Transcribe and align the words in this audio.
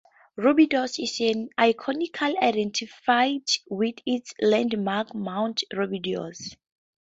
Rubidoux 0.35 0.97
is 0.99 1.19
iconically 1.59 2.35
identified 2.41 3.43
with 3.69 3.97
its 4.03 4.33
landmark, 4.41 5.13
Mount 5.13 5.61
Rubidoux. 5.71 6.55